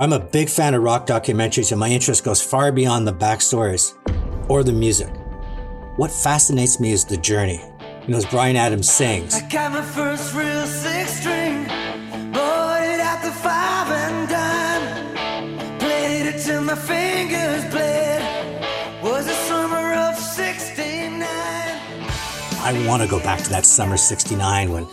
[0.00, 3.94] I'm a big fan of rock documentaries, and my interest goes far beyond the backstories
[4.50, 5.08] or the music.
[5.96, 7.62] What fascinates me is the journey.
[8.02, 11.62] You know, as Bryan Adams sings, I got my first real six string,
[12.32, 18.03] bought it at the five and played it till my fingers bled.
[22.64, 24.84] I want to go back to that summer 69 when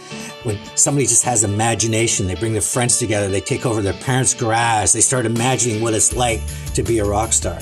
[0.44, 4.34] when somebody just has imagination, they bring their friends together, they take over their parents'
[4.34, 6.42] garage, they start imagining what it's like
[6.74, 7.60] to be a rock star.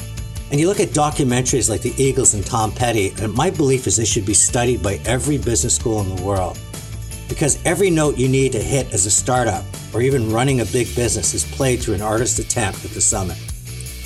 [0.50, 3.98] And you look at documentaries like The Eagles and Tom Petty, and my belief is
[3.98, 6.58] they should be studied by every business school in the world.
[7.28, 9.64] Because every note you need to hit as a startup
[9.94, 13.38] or even running a big business is played through an artist attempt at the summit.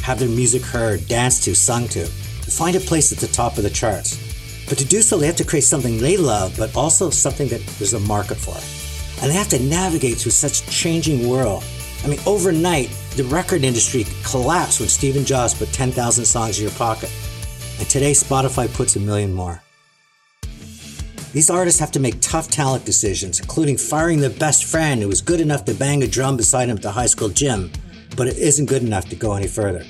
[0.01, 3.57] Have their music heard, danced to, sung to, to find a place at the top
[3.57, 4.32] of the charts.
[4.70, 7.62] But to do so, they have to create something they love, but also something that
[7.77, 8.55] there's a market for.
[9.21, 11.63] And they have to navigate through such changing world.
[12.04, 16.74] I mean, overnight, the record industry collapsed when Stephen Jobs put 10,000 songs in your
[16.74, 17.12] pocket.
[17.79, 19.62] And today, Spotify puts a million more.
[21.34, 25.21] These artists have to make tough talent decisions, including firing their best friend who was
[25.21, 27.71] good enough to bang a drum beside him at the high school gym,
[28.15, 29.84] but it isn't good enough to go any further.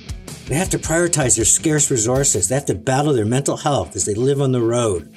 [0.47, 2.49] They have to prioritize their scarce resources.
[2.49, 5.13] They have to battle their mental health as they live on the road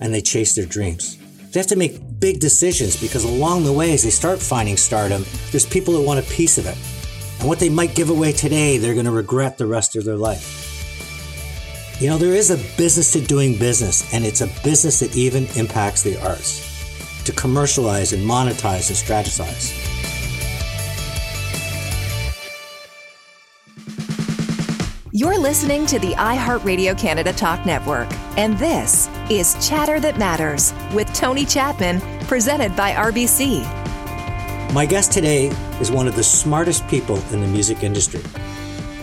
[0.00, 1.18] and they chase their dreams.
[1.50, 5.24] They have to make big decisions because along the way, as they start finding stardom,
[5.50, 6.78] there's people that want a piece of it.
[7.40, 10.16] And what they might give away today, they're going to regret the rest of their
[10.16, 10.70] life.
[12.00, 15.46] You know, there is a business to doing business, and it's a business that even
[15.56, 19.91] impacts the arts to commercialize and monetize and strategize.
[25.14, 31.12] You're listening to the iHeartRadio Canada Talk Network, and this is Chatter That Matters with
[31.12, 33.62] Tony Chapman, presented by RBC.
[34.72, 35.48] My guest today
[35.82, 38.22] is one of the smartest people in the music industry.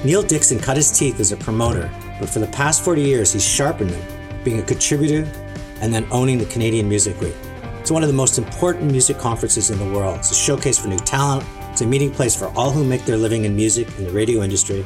[0.04, 3.46] Neil Dixon cut his teeth as a promoter, but for the past 40 years, he's
[3.48, 5.32] sharpened them, being a contributor
[5.80, 7.36] and then owning the Canadian Music Week.
[7.82, 10.18] It's one of the most important music conferences in the world.
[10.18, 13.16] It's a showcase for new talent, it's a meeting place for all who make their
[13.16, 14.84] living in music and the radio industry.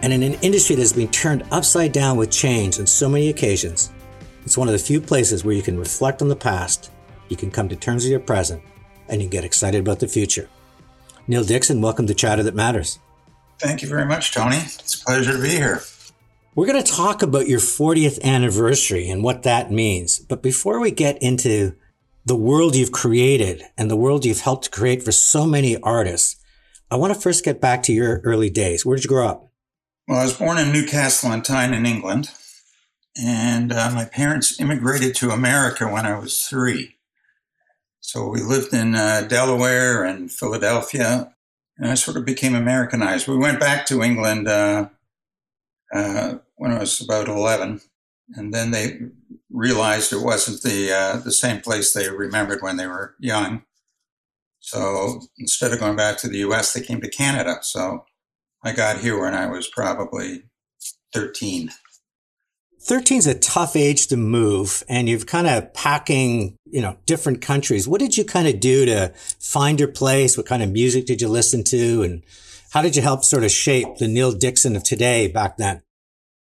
[0.00, 3.90] And in an industry that's been turned upside down with change on so many occasions,
[4.44, 6.90] it's one of the few places where you can reflect on the past,
[7.28, 8.62] you can come to terms with your present,
[9.08, 10.48] and you can get excited about the future.
[11.26, 13.00] Neil Dixon, welcome to Chatter That Matters.
[13.58, 14.56] Thank you very much, Tony.
[14.56, 15.82] It's a pleasure to be here.
[16.54, 20.20] We're going to talk about your 40th anniversary and what that means.
[20.20, 21.74] But before we get into
[22.24, 26.36] the world you've created and the world you've helped create for so many artists,
[26.90, 28.86] I want to first get back to your early days.
[28.86, 29.47] Where did you grow up?
[30.08, 32.30] Well, I was born in Newcastle on Tyne in England,
[33.14, 36.96] and uh, my parents immigrated to America when I was three.
[38.00, 41.34] So we lived in uh, Delaware and Philadelphia,
[41.76, 43.28] and I sort of became Americanized.
[43.28, 44.88] We went back to England uh,
[45.94, 47.82] uh when I was about 11,
[48.34, 49.00] and then they
[49.50, 53.62] realized it wasn't the uh, the same place they remembered when they were young.
[54.60, 57.58] So instead of going back to the U.S., they came to Canada.
[57.60, 58.06] So
[58.62, 60.42] I got here when I was probably
[61.14, 61.70] 13.
[62.80, 67.42] 13 is a tough age to move and you've kind of packing, you know, different
[67.42, 67.88] countries.
[67.88, 70.36] What did you kind of do to find your place?
[70.36, 72.02] What kind of music did you listen to?
[72.02, 72.22] And
[72.70, 75.82] how did you help sort of shape the Neil Dixon of today back then?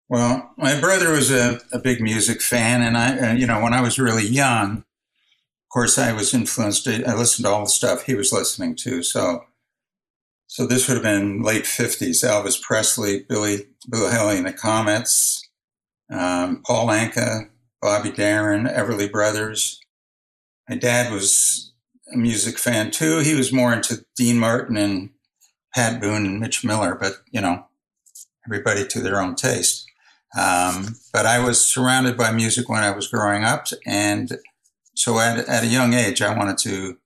[0.08, 2.82] Well, my brother was a, a big music fan.
[2.82, 6.88] And I, uh, you know, when I was really young, of course, I was influenced.
[6.88, 9.02] I listened to all the stuff he was listening to.
[9.02, 9.44] So
[10.52, 12.22] so this would have been late 50s.
[12.22, 15.48] Elvis Presley, Billy, Bill Haley and the Comets,
[16.10, 17.48] um, Paul Anka,
[17.80, 19.80] Bobby Darin, Everly Brothers.
[20.68, 21.72] My dad was
[22.12, 23.20] a music fan too.
[23.20, 25.08] He was more into Dean Martin and
[25.74, 27.64] Pat Boone and Mitch Miller, but you know,
[28.46, 29.86] everybody to their own taste.
[30.38, 33.68] Um, but I was surrounded by music when I was growing up.
[33.86, 34.36] And
[34.94, 36.98] so at, at a young age, I wanted to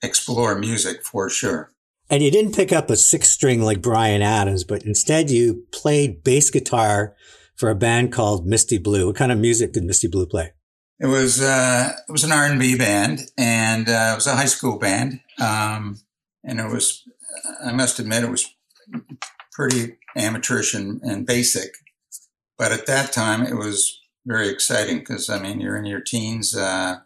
[0.00, 1.72] explore music for sure.
[2.10, 6.24] And you didn't pick up a six string like Bryan Adams, but instead you played
[6.24, 7.14] bass guitar
[7.54, 9.06] for a band called Misty Blue.
[9.06, 10.52] What kind of music did Misty Blue play?
[11.00, 14.36] It was uh, it was an R and B band, and uh, it was a
[14.36, 15.20] high school band.
[15.38, 16.00] Um,
[16.42, 17.04] and it was,
[17.64, 18.52] I must admit, it was
[19.52, 21.74] pretty amateurish and, and basic.
[22.56, 26.56] But at that time, it was very exciting because I mean, you're in your teens,
[26.56, 26.96] uh,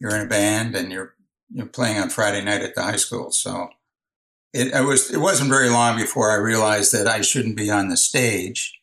[0.00, 1.14] you're in a band, and you're
[1.50, 3.30] you're playing on Friday night at the high school.
[3.30, 3.68] So
[4.54, 7.88] it, it, was it wasn't very long before I realized that I shouldn't be on
[7.88, 8.80] the stage.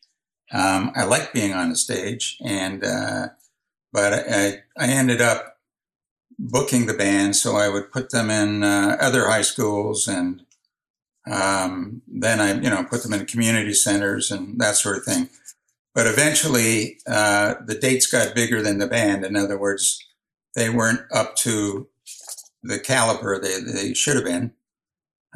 [0.52, 3.30] Um, I like being on the stage, and uh,
[3.94, 5.58] but I, I ended up
[6.38, 10.44] booking the band, so I would put them in uh, other high schools and
[11.30, 15.30] Um, then I, you know, put them in community centers and that sort of thing.
[15.94, 19.24] But eventually, uh, the dates got bigger than the band.
[19.24, 20.00] In other words,
[20.56, 21.88] they weren't up to
[22.64, 24.54] the caliber they, they should have been.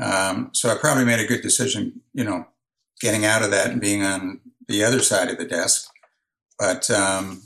[0.01, 2.47] Um, so I probably made a good decision, you know,
[3.01, 5.89] getting out of that and being on the other side of the desk.
[6.59, 7.44] But um,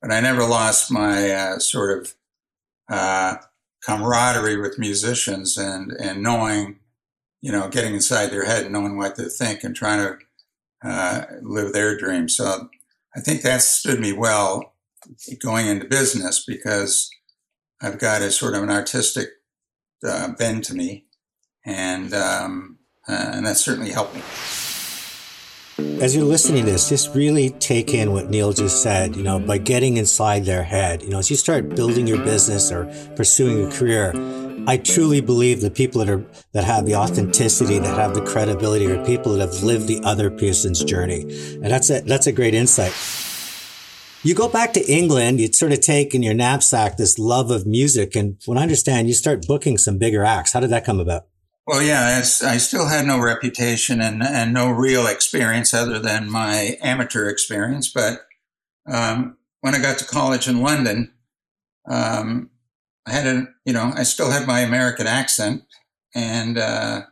[0.00, 2.14] but I never lost my uh, sort of
[2.88, 3.36] uh,
[3.84, 6.78] camaraderie with musicians and and knowing,
[7.40, 11.24] you know, getting inside their head and knowing what they think and trying to uh,
[11.42, 12.36] live their dreams.
[12.36, 12.68] So
[13.16, 14.74] I think that stood me well
[15.40, 17.10] going into business because
[17.80, 19.28] I've got a sort of an artistic
[20.06, 21.05] uh, bend to me,
[21.66, 22.78] and um,
[23.08, 24.22] uh, and that certainly helped me.
[26.00, 29.38] As you're listening to this, just really take in what Neil just said, you know,
[29.38, 31.02] by getting inside their head.
[31.02, 34.12] You know, as you start building your business or pursuing a career,
[34.66, 38.86] I truly believe the people that are that have the authenticity, that have the credibility,
[38.86, 41.22] are people that have lived the other person's journey.
[41.22, 42.94] And that's a that's a great insight.
[44.22, 47.66] You go back to England, you sort of take in your knapsack this love of
[47.66, 50.52] music, and when I understand, you start booking some bigger acts.
[50.52, 51.26] How did that come about?
[51.66, 56.78] Well, yeah, I still had no reputation and, and no real experience other than my
[56.80, 57.88] amateur experience.
[57.92, 58.24] But
[58.86, 61.12] um, when I got to college in London,
[61.88, 62.50] um,
[63.04, 65.64] I had a, you know, I still had my American accent,
[66.14, 67.02] and uh,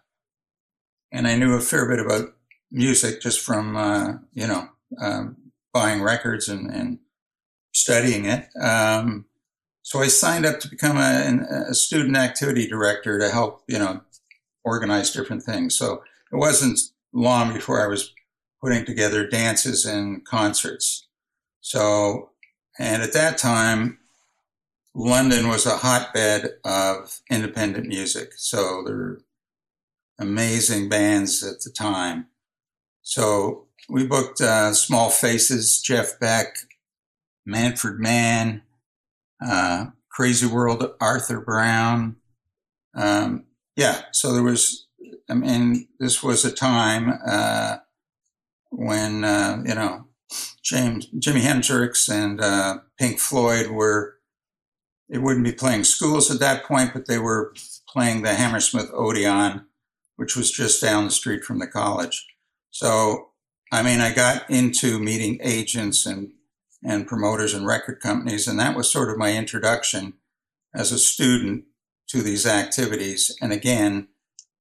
[1.11, 2.35] and I knew a fair bit about
[2.71, 4.69] music just from, uh, you know,
[5.01, 5.37] um,
[5.73, 6.99] buying records and, and
[7.73, 8.49] studying it.
[8.61, 9.27] Um,
[9.83, 14.01] so I signed up to become a, a, student activity director to help, you know,
[14.65, 15.77] organize different things.
[15.77, 16.03] So
[16.33, 16.81] it wasn't
[17.13, 18.13] long before I was
[18.61, 21.07] putting together dances and concerts.
[21.61, 22.31] So,
[22.79, 23.99] and at that time,
[24.95, 28.33] London was a hotbed of independent music.
[28.37, 29.21] So there were
[30.19, 32.27] amazing bands at the time.
[33.03, 36.57] So we booked uh, Small Faces, Jeff Beck,
[37.45, 38.63] Manfred Mann,
[39.45, 42.17] uh, Crazy World, Arthur Brown.
[42.95, 43.45] Um,
[43.77, 44.87] yeah, so there was,
[45.29, 47.79] I mean, this was a time uh,
[48.71, 50.07] when, uh, you know,
[50.63, 54.17] James, Jimi Hendrix and uh, Pink Floyd were,
[55.09, 57.55] they wouldn't be playing schools at that point, but they were
[57.89, 59.67] playing the Hammersmith Odeon,
[60.17, 62.27] which was just down the street from the college.
[62.71, 63.29] So
[63.75, 66.31] I mean, I got into meeting agents and
[66.87, 70.15] and promoters and record companies, and that was sort of my introduction
[70.75, 71.65] as a student
[72.15, 73.37] to these activities.
[73.43, 74.07] And again,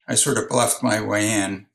[0.07, 1.67] I sort of bluffed my way in,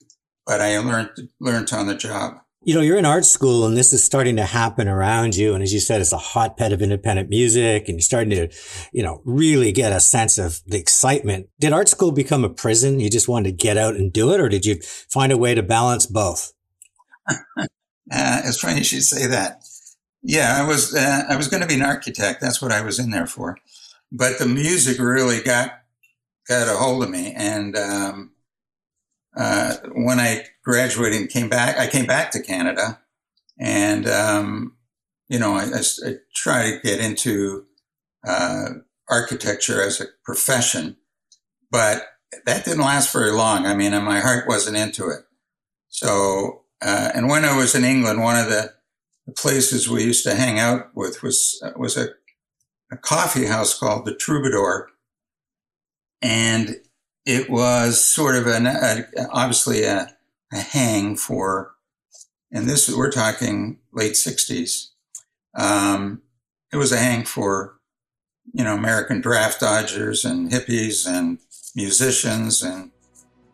[0.44, 2.40] but I learned learned on the job.
[2.64, 5.54] You know, you're in art school and this is starting to happen around you.
[5.54, 8.48] And as you said, it's a hotbed of independent music and you're starting to,
[8.92, 11.48] you know, really get a sense of the excitement.
[11.60, 12.98] Did art school become a prison?
[12.98, 14.40] You just wanted to get out and do it?
[14.40, 16.52] Or did you find a way to balance both?
[17.28, 17.66] uh,
[18.10, 19.62] it's funny you should say that.
[20.22, 22.40] Yeah, I was uh, I was going to be an architect.
[22.40, 23.56] That's what I was in there for.
[24.10, 25.72] But the music really got
[26.48, 28.32] got a hold of me, and um,
[29.36, 33.00] uh, when I graduated and came back, I came back to Canada,
[33.58, 34.76] and um,
[35.28, 37.66] you know, I, I, I tried to get into
[38.26, 38.70] uh,
[39.10, 40.96] architecture as a profession,
[41.70, 42.02] but
[42.46, 43.66] that didn't last very long.
[43.66, 45.20] I mean, my heart wasn't into it.
[45.88, 48.72] So uh, and when I was in England, one of the,
[49.26, 52.08] the, places we used to hang out with was was a,
[52.90, 54.90] a coffee house called the Troubadour,
[56.22, 56.76] and
[57.26, 60.16] it was sort of an a, obviously a,
[60.52, 61.74] a, hang for,
[62.50, 64.88] and this we're talking late '60s.
[65.54, 66.22] Um,
[66.72, 67.78] it was a hang for,
[68.52, 71.38] you know, American draft dodgers and hippies and
[71.74, 72.90] musicians, and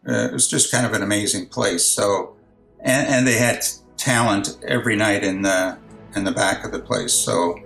[0.09, 1.85] uh, it was just kind of an amazing place.
[1.85, 2.37] So
[2.85, 3.65] and, and they had
[3.97, 5.79] talent every night in the
[6.15, 7.13] in the back of the place.
[7.13, 7.59] So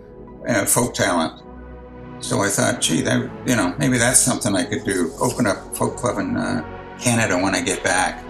[0.48, 1.42] uh, folk talent.
[2.20, 5.12] So I thought, gee, that you know, maybe that's something I could do.
[5.20, 6.64] Open up a folk club in uh,
[6.98, 8.24] Canada when I get back.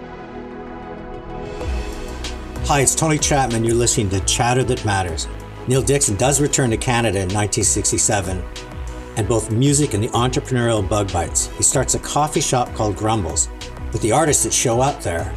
[2.67, 3.63] Hi, it's Tony Chapman.
[3.63, 5.27] You're listening to Chatter That Matters.
[5.67, 8.43] Neil Dixon does return to Canada in 1967,
[9.17, 11.47] and both music and the entrepreneurial bug bites.
[11.57, 13.49] He starts a coffee shop called Grumbles,
[13.91, 15.33] but the artists that show up there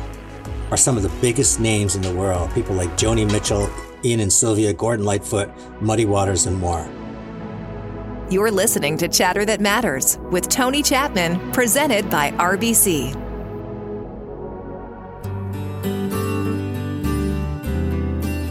[0.71, 2.52] are some of the biggest names in the world.
[2.52, 3.71] People like Joni Mitchell,
[4.04, 6.87] Ian and Sylvia, Gordon Lightfoot, Muddy Waters, and more.
[8.33, 13.15] You're listening to Chatter That Matters with Tony Chapman, presented by RBC.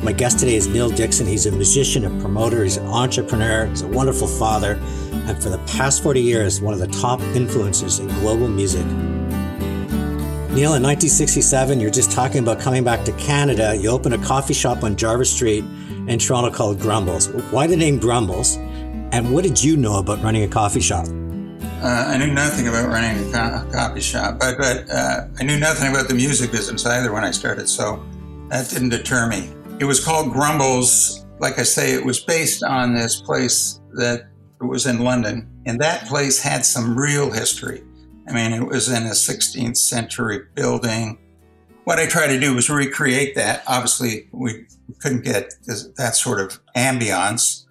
[0.04, 1.26] My guest today is Neil Dixon.
[1.26, 4.80] He's a musician, a promoter, he's an entrepreneur, he's a wonderful father,
[5.14, 8.86] and for the past 40 years, one of the top influencers in global music.
[10.54, 13.76] Neil, in 1967, you're just talking about coming back to Canada.
[13.76, 15.64] You opened a coffee shop on Jarvis Street
[16.08, 17.30] in Toronto called Grumbles.
[17.50, 18.60] Why the name Grumbles?
[19.13, 21.06] And what did you know about running a coffee shop?
[21.84, 25.60] Uh, I knew nothing about running a, co- coffee shop, but but uh, I knew
[25.60, 27.68] nothing about the music business either when I started.
[27.68, 28.01] So
[28.50, 29.50] that didn't deter me.
[29.80, 31.25] It was called Grumbles.
[31.39, 34.27] Like I say, it was based on this place that
[34.62, 37.84] was in London, and that place had some real history.
[38.30, 41.18] I mean, it was in a 16th century building.
[41.84, 43.63] What I tried to do was recreate that.
[43.68, 44.68] Obviously, we
[45.00, 47.65] couldn't get this, that sort of ambiance,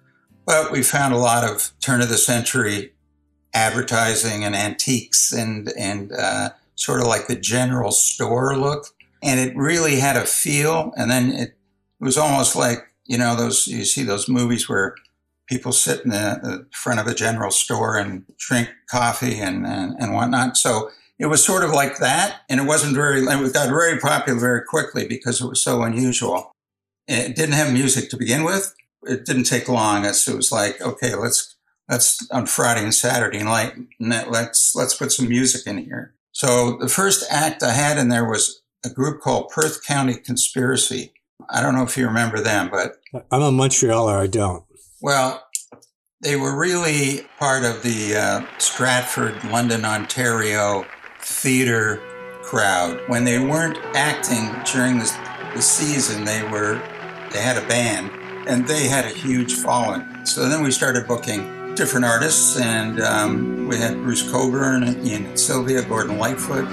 [0.45, 2.93] but we found a lot of turn of the century
[3.53, 8.87] advertising and antiques and and uh, sort of like the general store look,
[9.21, 10.93] and it really had a feel.
[10.95, 11.55] And then it, it
[11.99, 14.95] was almost like you know those you see those movies where
[15.47, 19.95] people sit in the, the front of a general store and drink coffee and, and
[19.99, 20.57] and whatnot.
[20.57, 23.21] So it was sort of like that, and it wasn't very.
[23.21, 26.51] It got very popular very quickly because it was so unusual.
[27.07, 28.73] It didn't have music to begin with.
[29.03, 30.05] It didn't take long.
[30.05, 31.55] It's, it was like, okay, let's
[31.91, 36.13] let's on Friday and Saturday night, let's let's put some music in here.
[36.31, 41.13] So the first act I had in there was a group called Perth County Conspiracy.
[41.49, 42.93] I don't know if you remember them, but
[43.29, 44.17] I'm a Montrealer.
[44.17, 44.63] I don't.
[45.01, 45.43] Well,
[46.21, 50.85] they were really part of the uh, Stratford, London, Ontario
[51.19, 52.01] theater
[52.43, 53.01] crowd.
[53.07, 56.75] When they weren't acting during the, the season, they were
[57.31, 58.11] they had a band
[58.47, 60.25] and they had a huge following.
[60.25, 65.83] So then we started booking different artists, and um, we had Bruce Cockburn, Ian Sylvia,
[65.83, 66.65] Gordon Lightfoot,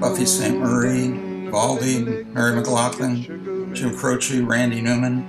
[0.00, 5.26] Buffy Sainte-Marie, Valdy, Murray McLauchlan, Jim Croce, Randy Newman.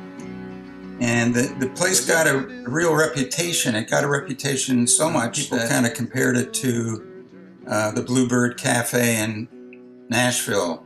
[1.01, 3.73] And the, the place got a real reputation.
[3.75, 7.29] It got a reputation so much people kind of compared it to
[7.67, 9.47] uh, the Bluebird Cafe in
[10.09, 10.85] Nashville.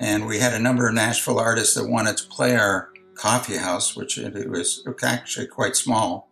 [0.00, 3.94] And we had a number of Nashville artists that wanted to play our coffee house,
[3.96, 6.30] which it was actually quite small,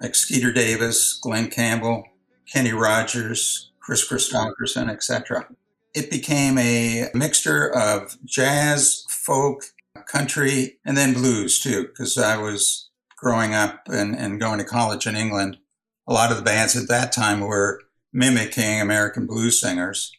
[0.00, 2.04] like Skeeter Davis, Glen Campbell,
[2.52, 5.48] Kenny Rogers, Kris Kristofferson, etc.
[5.94, 9.62] It became a mixture of jazz, folk,
[10.06, 15.06] country, and then blues too, because I was growing up and, and going to college
[15.06, 15.58] in England.
[16.06, 17.80] A lot of the bands at that time were
[18.12, 20.12] mimicking American blues singers.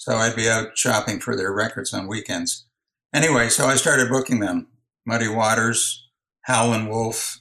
[0.00, 2.64] So I'd be out shopping for their records on weekends.
[3.12, 4.68] Anyway, so I started booking them.
[5.04, 6.08] Muddy Waters,
[6.44, 7.40] Howlin' Wolf,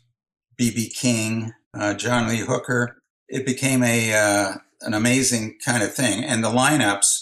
[0.57, 0.89] B.B.
[0.89, 2.97] King, uh, John Lee Hooker.
[3.29, 6.25] It became a uh, an amazing kind of thing.
[6.25, 7.21] And the lineups,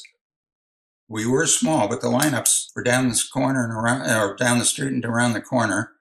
[1.08, 4.66] we were small, but the lineups were down this corner and around, or down the
[4.66, 5.92] street and around the corner.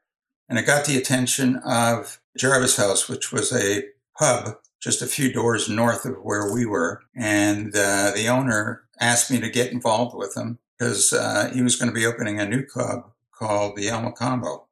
[0.49, 3.83] And it got the attention of Jarvis House, which was a
[4.19, 7.03] pub just a few doors north of where we were.
[7.15, 11.77] And uh, the owner asked me to get involved with him because uh, he was
[11.77, 14.65] going to be opening a new club called the El Mocambo.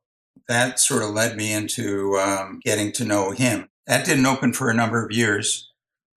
[0.49, 3.69] That sort of led me into um, getting to know him.
[3.87, 5.71] That didn't open for a number of years.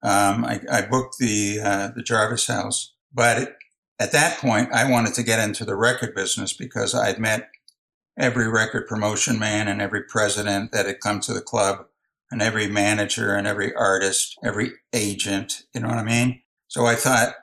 [0.04, 3.58] Um, I, I, booked the uh, the Jarvis House, but
[4.00, 7.50] at that point, I wanted to get into the record business because I'd met
[8.18, 11.88] every record promotion man and every president that had come to the club,
[12.32, 15.64] and every manager and every artist, every agent.
[15.74, 16.42] You know what I mean?
[16.68, 17.34] So I thought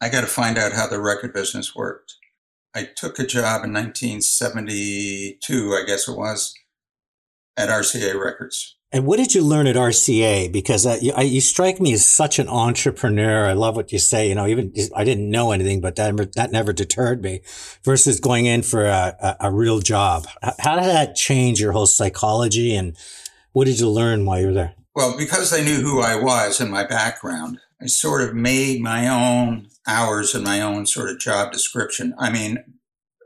[0.00, 2.14] I got to find out how the record business worked.
[2.74, 6.54] I took a job in 1972, I guess it was,
[7.56, 8.76] at RCA Records.
[8.92, 10.52] And what did you learn at RCA?
[10.52, 13.46] Because uh, you, I, you, strike me as such an entrepreneur.
[13.46, 14.28] I love what you say.
[14.28, 17.42] You know, even I didn't know anything, but that that never deterred me.
[17.84, 20.26] Versus going in for a, a, a real job.
[20.58, 22.74] How did that change your whole psychology?
[22.74, 22.96] And
[23.52, 24.74] what did you learn while you were there?
[24.94, 29.08] Well, because they knew who I was and my background, I sort of made my
[29.08, 32.14] own hours and my own sort of job description.
[32.18, 32.62] I mean,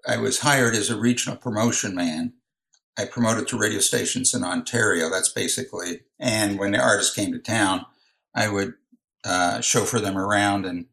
[0.06, 2.34] I was hired as a regional promotion man
[2.96, 5.10] I promoted to radio stations in Ontario.
[5.10, 7.86] That's basically, and when the artists came to town,
[8.34, 8.74] I would
[9.24, 10.86] uh, chauffeur them around and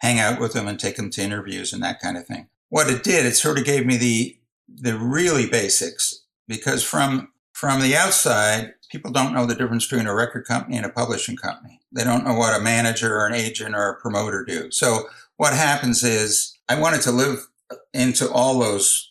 [0.00, 2.48] hang out with them and take them to interviews and that kind of thing.
[2.70, 4.38] What it did, it sort of gave me the
[4.74, 10.14] the really basics because from from the outside, people don't know the difference between a
[10.14, 11.80] record company and a publishing company.
[11.92, 14.70] They don't know what a manager or an agent or a promoter do.
[14.70, 17.48] So what happens is I wanted to live
[17.92, 19.10] into all those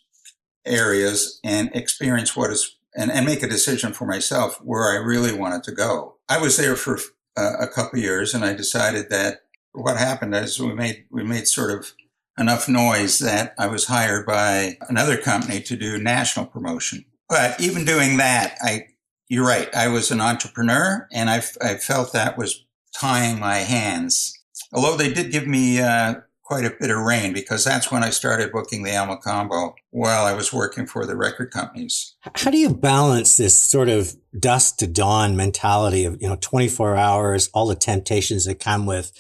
[0.66, 5.34] areas and experience what is and, and make a decision for myself where I really
[5.34, 6.16] wanted to go.
[6.28, 7.00] I was there for
[7.38, 11.48] uh, a couple years and I decided that what happened is we made we made
[11.48, 11.94] sort of
[12.38, 17.06] enough noise that I was hired by another company to do national promotion.
[17.32, 18.88] But even doing that, I
[19.30, 24.38] you're right, I was an entrepreneur and I, I felt that was tying my hands.
[24.74, 28.10] Although they did give me uh, quite a bit of rein because that's when I
[28.10, 32.14] started booking the El Mocambo while I was working for the record companies.
[32.36, 36.98] How do you balance this sort of dusk to dawn mentality of, you know, 24
[36.98, 39.14] hours, all the temptations that come with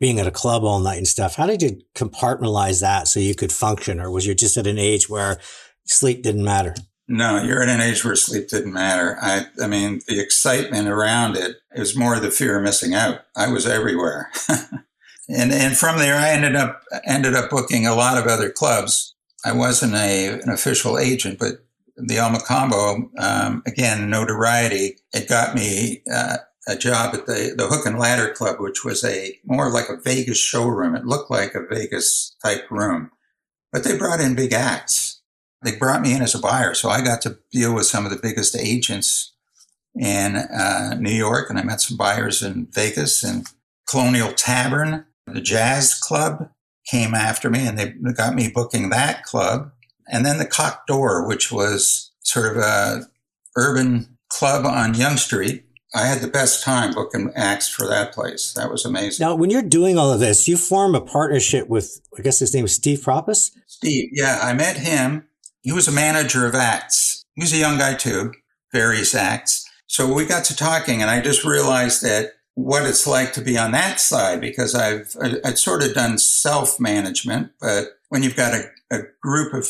[0.00, 1.34] being at a club all night and stuff?
[1.34, 4.00] How did you compartmentalize that so you could function?
[4.00, 5.38] Or was you just at an age where
[5.84, 6.74] sleep didn't matter?
[7.10, 9.16] No, you're at an age where sleep didn't matter.
[9.22, 13.22] I, I mean, the excitement around it is more the fear of missing out.
[13.34, 14.30] I was everywhere.
[15.28, 19.14] and, and from there, I ended up, ended up booking a lot of other clubs.
[19.42, 21.64] I wasn't a, an official agent, but
[21.96, 26.36] the El Mocambo, um, again, notoriety, it got me, uh,
[26.68, 29.96] a job at the, the Hook and Ladder Club, which was a more like a
[29.96, 30.94] Vegas showroom.
[30.94, 33.10] It looked like a Vegas type room,
[33.72, 35.17] but they brought in big acts.
[35.62, 36.74] They brought me in as a buyer.
[36.74, 39.32] So I got to deal with some of the biggest agents
[39.94, 43.46] in uh, New York, and I met some buyers in Vegas and
[43.88, 46.50] Colonial Tavern, the Jazz Club
[46.86, 49.72] came after me, and they got me booking that club.
[50.10, 53.06] And then the Coq d'Or, which was sort of a
[53.56, 58.52] urban club on Yonge Street I had the best time booking acts for that place.
[58.52, 59.24] That was amazing.
[59.24, 62.54] Now, when you're doing all of this, you form a partnership with, I guess his
[62.54, 63.52] name is Steve Propas?
[63.66, 64.38] Steve, yeah.
[64.42, 65.26] I met him.
[65.62, 67.24] He was a manager of acts.
[67.34, 68.32] He was a young guy too,
[68.72, 69.68] various acts.
[69.86, 73.56] So we got to talking and I just realized that what it's like to be
[73.56, 78.54] on that side because I've, I'd sort of done self management, but when you've got
[78.54, 79.68] a, a group of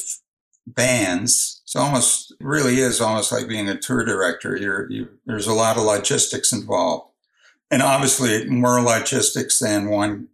[0.74, 1.60] bands.
[1.64, 4.56] It's almost really is almost like being a tour director.
[4.56, 7.10] You're, you, there's a lot of logistics involved,
[7.70, 10.28] and obviously more logistics than one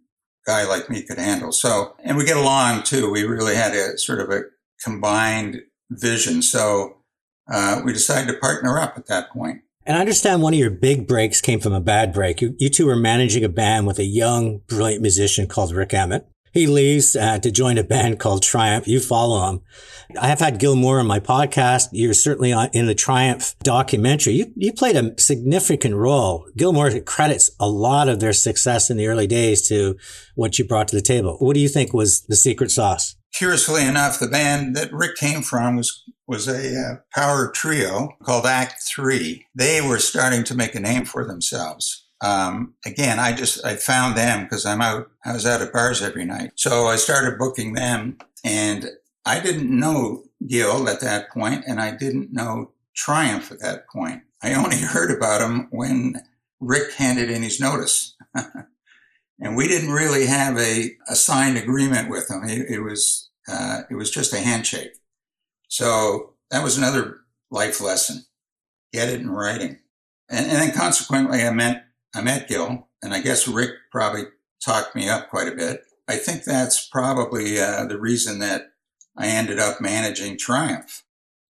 [0.45, 1.51] guy like me could handle.
[1.51, 3.09] So, and we get along too.
[3.09, 4.43] We really had a sort of a
[4.85, 5.61] combined
[5.91, 6.41] vision.
[6.41, 6.97] So,
[7.51, 9.61] uh, we decided to partner up at that point.
[9.85, 12.41] And I understand one of your big breaks came from a bad break.
[12.41, 16.27] You, you two were managing a band with a young, brilliant musician called Rik Emmett.
[16.55, 18.87] He leaves uh, to join a band called Triumph.
[18.87, 19.61] You follow him.
[20.19, 21.89] I have had Gil Moore on my podcast.
[21.91, 24.33] You're certainly on, in the Triumph documentary.
[24.33, 26.47] You, you played a significant role.
[26.55, 29.97] Gil Moore credits a lot of their success in the early days to
[30.35, 31.35] what you brought to the table.
[31.39, 33.17] What do you think was the secret sauce?
[33.37, 38.45] Curiously enough, the band that Rik came from was was a uh, power trio called
[38.45, 39.45] Act Three.
[39.53, 44.17] They were starting to make a name for themselves um, again, I just I found
[44.17, 45.11] them because I'm out.
[45.23, 48.89] I was out at bars every night, so I started booking them, and
[49.25, 54.23] I didn't know Gil at that point, and I didn't know Triumph at that point.
[54.41, 56.21] I only heard about him when
[56.59, 58.15] Rik handed in his notice,
[59.39, 62.43] and we didn't really have a, a signed agreement with him.
[62.45, 64.93] It, it was uh, it was just a handshake.
[65.67, 68.25] So that was another life lesson:
[68.93, 69.79] get it in writing.
[70.29, 74.23] And, and then consequently, I met I met Gil, and I guess Rik probably
[74.63, 75.81] talked me up quite a bit.
[76.07, 78.71] I think that's probably uh, the reason that
[79.17, 81.03] I ended up managing Triumph.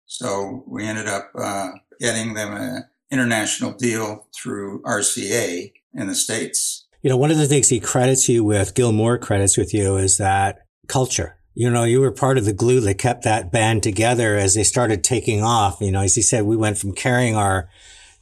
[0.07, 6.87] So we ended up uh, getting them an international deal through RCA in the States.
[7.03, 9.97] You know, one of the things he credits you with, Gil Moore credits with you,
[9.97, 11.37] is that culture.
[11.55, 14.65] You know, you were part of the glue that kept that band together as they
[14.65, 15.81] started taking off.
[15.81, 17.69] You know, as he said, we went from carrying our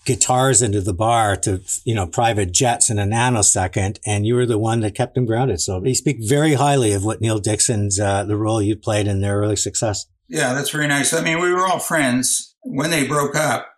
[0.05, 3.99] guitars into the bar to, you know, private jets in a nanosecond.
[4.07, 5.61] And you were the one that kept them grounded.
[5.61, 9.21] So he speak very highly of what Neil Dixon's, uh, the role you played in
[9.21, 10.07] their early success.
[10.29, 11.13] Yeah, that's very nice.
[11.13, 13.69] I mean, we were all friends when they broke up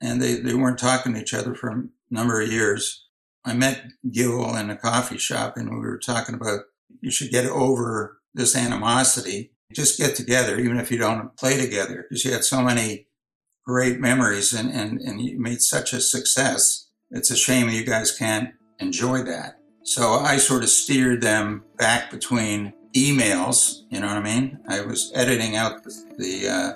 [0.00, 3.04] and they, they weren't talking to each other for a number of years.
[3.44, 6.60] I met Gil in a coffee shop and we were talking about
[7.00, 9.52] you should get over this animosity.
[9.72, 13.08] Just get together, even if you don't play together, because you had so many
[13.64, 16.88] great memories and, and, and you made such a success.
[17.10, 19.58] It's a shame you guys can't enjoy that.
[19.82, 24.58] So I sort of steered them back between emails, you know what I mean?
[24.68, 26.72] I was editing out the, the uh,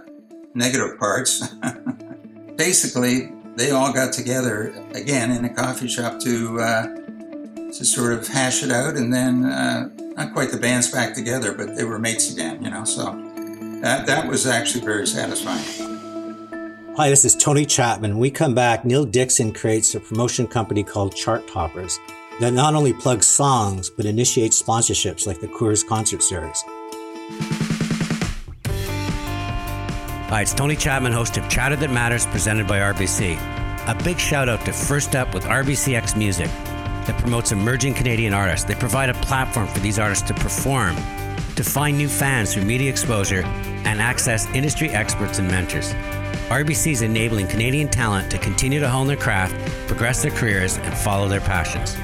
[0.54, 1.46] negative parts.
[2.56, 6.82] Basically, they all got together again in a coffee shop to uh,
[7.72, 9.88] to sort of hash it out, and then uh,
[10.20, 12.84] not quite the band's back together, but they were mates again, you know.
[12.84, 13.04] So
[13.80, 15.64] that that was actually very satisfying.
[16.96, 18.12] Hi, this is Tony Chapman.
[18.12, 21.98] When we come back, Neil Dixon creates a promotion company called Chart Toppers
[22.40, 26.62] that not only plugs songs, but initiates sponsorships like the Coors Concert Series.
[30.28, 33.38] Hi, it's Tony Chapman, host of Chatter That Matters, presented by RBC.
[33.88, 36.50] A big shout out to First Up with RBCX Music
[37.06, 38.64] that promotes emerging Canadian artists.
[38.64, 40.96] They provide a platform for these artists to perform,
[41.56, 43.42] to find new fans through media exposure,
[43.84, 45.94] and access industry experts and mentors.
[46.50, 49.54] RBC is enabling Canadian talent to continue to hone their craft,
[49.86, 51.96] progress their careers, and follow their passions.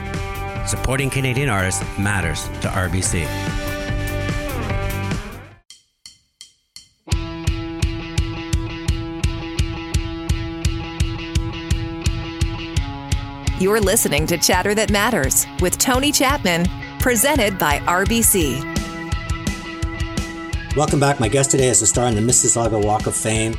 [0.70, 3.65] Supporting Canadian artists matters to RBC.
[13.66, 16.66] You're listening to Chatter That Matters with Tony Chapman,
[17.00, 18.62] presented by RBC.
[20.76, 21.18] Welcome back.
[21.18, 23.56] My guest today is a star in the Mississauga Walk of Fame.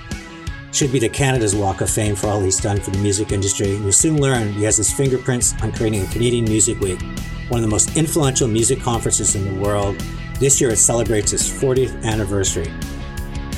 [0.72, 3.67] Should be the Canada's Walk of Fame for all he's done for the music industry.
[3.67, 7.02] You'll soon learn he has his fingerprints on creating a Canadian Music Week,
[7.50, 10.00] one of the most influential music conferences in the world.
[10.39, 12.72] This year it celebrates its 40th anniversary.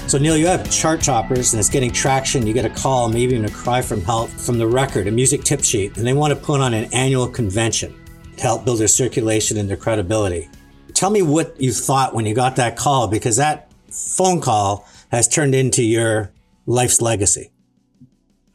[0.09, 2.47] So, Neil, you have Chart Toppers and it's getting traction.
[2.47, 5.43] You get a call, maybe even a cry from help from the record, a music
[5.43, 7.95] tip sheet, and they want to put on an annual convention
[8.35, 10.49] to help build their circulation and their credibility.
[10.95, 15.27] Tell me what you thought when you got that call, because that phone call has
[15.27, 16.31] turned into your
[16.65, 17.51] life's legacy.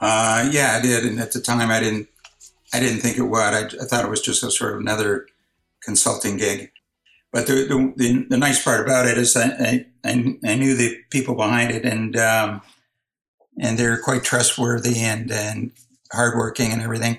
[0.01, 2.09] Uh, yeah, I did, and at the time, I didn't,
[2.73, 3.39] I didn't think it would.
[3.39, 5.29] I, I thought it was just a sort of another
[5.85, 6.73] consulting gig.
[7.35, 10.97] But the, the, the, the nice part about it is I, I, I knew the
[11.11, 12.63] people behind it and, um,
[13.61, 15.73] and they're quite trustworthy and, and
[16.13, 17.19] hardworking and everything.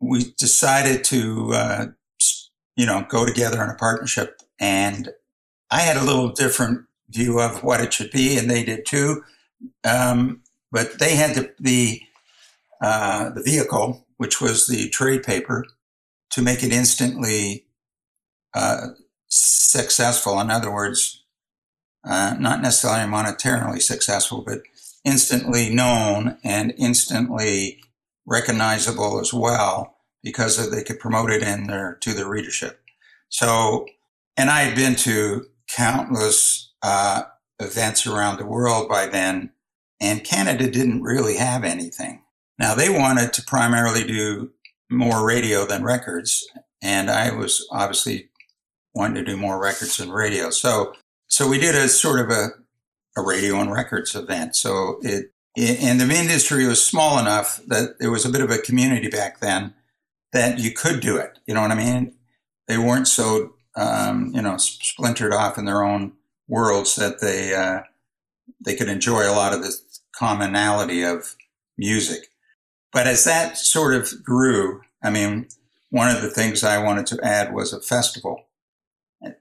[0.00, 1.86] We decided to, uh,
[2.76, 4.40] you know, go together in a partnership.
[4.58, 5.10] And
[5.70, 9.22] I had a little different view of what it should be, and they did too.
[9.84, 10.40] Um,
[10.72, 12.00] but they had the the,
[12.80, 15.66] uh, the vehicle, which was the trade paper,
[16.30, 17.66] to make it instantly
[18.54, 18.88] uh,
[19.30, 20.40] successful.
[20.40, 21.24] In other words,
[22.04, 24.62] uh, not necessarily monetarily successful, but
[25.04, 27.82] instantly known and instantly
[28.26, 32.80] recognizable as well because they could promote it in their to their readership.
[33.28, 33.86] So,
[34.36, 37.22] and I had been to countless uh,
[37.58, 39.52] events around the world by then,
[40.00, 42.22] and Canada didn't really have anything.
[42.58, 44.50] Now they wanted to primarily do
[44.90, 46.46] more radio than records,
[46.82, 48.29] and I was obviously
[48.94, 50.50] wanting to do more records and radio.
[50.50, 50.94] So,
[51.28, 52.48] so we did a sort of a,
[53.16, 54.56] a radio and records event.
[54.56, 58.58] So it, and the industry was small enough that there was a bit of a
[58.58, 59.74] community back then
[60.32, 61.38] that you could do it.
[61.46, 62.14] You know what I mean?
[62.68, 66.12] They weren't so, um, you know, splintered off in their own
[66.46, 67.82] worlds that they, uh,
[68.64, 69.76] they could enjoy a lot of the
[70.14, 71.34] commonality of
[71.76, 72.28] music.
[72.92, 75.48] But as that sort of grew, I mean,
[75.90, 78.46] one of the things I wanted to add was a festival.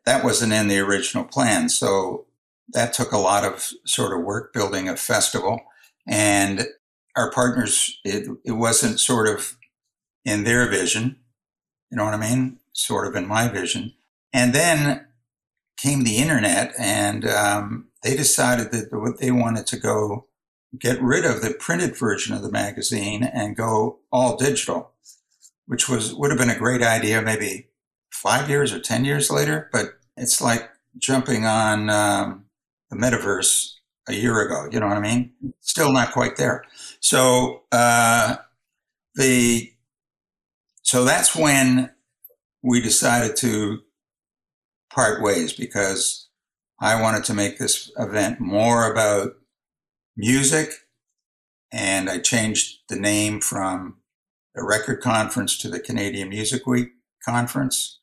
[0.05, 1.69] That wasn't in the original plan.
[1.69, 2.25] So
[2.73, 5.61] that took a lot of sort of work building a festival.
[6.07, 6.67] And
[7.15, 9.57] our partners, it, it wasn't sort of
[10.25, 11.17] in their vision.
[11.91, 12.59] You know what I mean?
[12.73, 13.93] Sort of in my vision.
[14.33, 15.07] And then
[15.77, 20.27] came the internet, and um, they decided that what they wanted to go
[20.77, 24.91] get rid of the printed version of the magazine and go all digital,
[25.65, 27.68] which was would have been a great idea maybe
[28.21, 29.69] five years or ten years later.
[29.71, 32.45] But it's like jumping on um,
[32.89, 33.73] the metaverse
[34.07, 34.67] a year ago.
[34.71, 35.31] You know what I mean?
[35.61, 36.63] Still not quite there.
[36.99, 38.37] So uh,
[39.15, 39.71] the
[40.81, 41.91] so that's when
[42.63, 43.79] we decided to
[44.93, 46.27] part ways because
[46.81, 49.33] I wanted to make this event more about
[50.17, 50.71] music
[51.71, 53.97] and I changed the name from
[54.55, 56.89] the record conference to the Canadian Music Week
[57.23, 57.98] conference.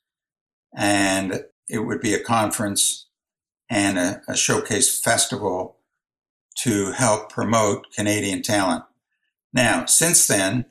[0.75, 3.07] And it would be a conference
[3.69, 5.79] and a, a showcase festival
[6.59, 8.85] to help promote Canadian talent.
[9.53, 10.67] Now, since then,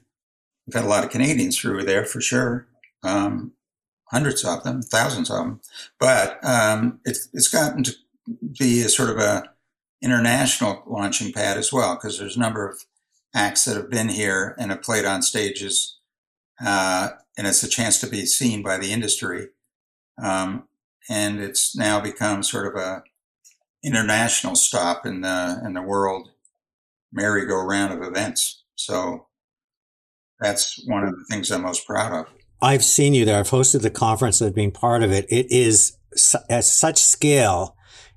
[0.65, 2.67] We've had a lot of Canadians through there for sure.
[3.03, 3.53] Um,
[4.05, 5.61] hundreds of them, thousands of them.
[5.99, 7.93] But um, it's, it's gotten to
[8.57, 9.43] be a sort of a
[10.01, 12.83] international launching pad as well, because there's a number of
[13.33, 15.99] acts that have been here and have played on stages.
[16.63, 19.49] Uh, and it's a chance to be seen by the industry.
[20.21, 20.67] Um,
[21.09, 23.03] and it's now become sort of a
[23.83, 26.29] international stop in the in the world
[27.11, 28.63] merry-go-round of events.
[28.75, 29.27] So
[30.39, 32.33] that's one of the things I'm most proud of.
[32.61, 33.39] I've seen you there.
[33.39, 34.41] I've hosted the conference.
[34.41, 35.25] I've been part of it.
[35.29, 35.97] It is
[36.49, 37.75] at such scale.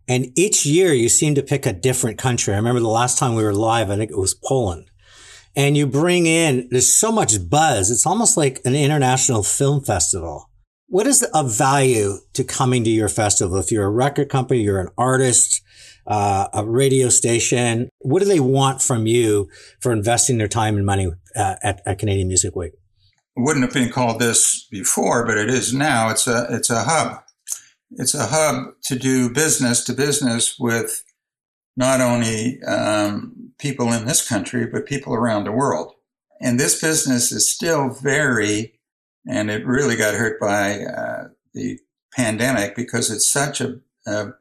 [0.09, 2.55] And each year you seem to pick a different country.
[2.55, 4.91] I remember the last time we were live, I think it was Poland.
[5.55, 7.91] And you bring in, there's so much buzz.
[7.91, 10.48] It's almost like an international film festival.
[10.91, 13.59] What is a value to coming to your festival?
[13.59, 15.63] If you're a record company, you're an artist,
[16.07, 17.91] uh, a radio station?
[17.99, 21.99] What do they want from you for investing their time and money uh, at, at
[21.99, 22.73] Canadian Music Week?
[23.37, 26.09] Wouldn't have been called this before, but it is now.
[26.09, 27.23] It's a it's a hub.
[27.91, 31.05] It's a hub to do business to business with
[31.77, 35.93] not only um, people in this country but people around the world.
[36.41, 38.78] And this business is still very
[39.27, 41.79] and it really got hurt by uh, the
[42.15, 44.33] pandemic because it's such a, a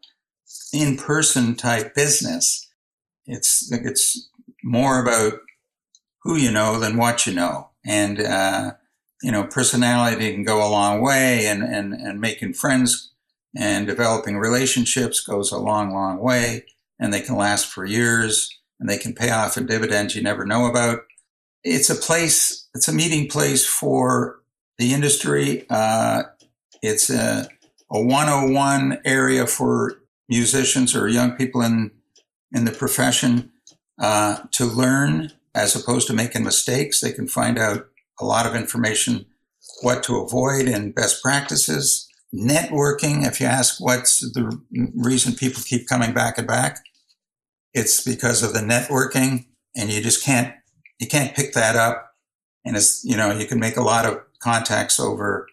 [0.73, 2.67] in-person type business.
[3.25, 4.29] It's it's
[4.63, 5.39] more about
[6.23, 8.73] who you know than what you know, and uh,
[9.21, 13.11] you know personality can go a long way, and and and making friends
[13.55, 16.65] and developing relationships goes a long, long way,
[16.99, 20.45] and they can last for years, and they can pay off in dividends you never
[20.45, 20.99] know about.
[21.63, 22.67] It's a place.
[22.75, 24.39] It's a meeting place for
[24.77, 25.65] the industry.
[25.69, 26.23] Uh,
[26.81, 27.47] it's a,
[27.91, 31.91] a 101 area for musicians or young people in
[32.53, 33.51] in the profession
[33.99, 37.01] uh, to learn as opposed to making mistakes.
[37.01, 37.87] They can find out
[38.19, 39.25] a lot of information,
[39.81, 42.07] what to avoid, and best practices.
[42.33, 43.25] Networking.
[43.25, 44.59] If you ask what's the
[44.95, 46.79] reason people keep coming back and back,
[47.73, 50.53] it's because of the networking, and you just can't
[50.99, 52.11] you can't pick that up.
[52.65, 55.47] And it's you know you can make a lot of contacts over